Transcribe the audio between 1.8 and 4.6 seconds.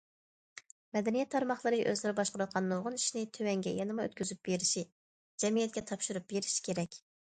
ئۆزلىرى باشقۇرۇۋاتقان نۇرغۇن ئىشنى تۆۋەنگە يەنىمۇ ئۆتكۈزۈپ